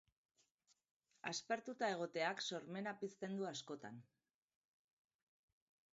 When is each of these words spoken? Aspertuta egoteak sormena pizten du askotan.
Aspertuta 1.31 1.89
egoteak 1.97 2.43
sormena 2.47 2.95
pizten 3.03 3.39
du 3.41 3.49
askotan. 3.53 4.03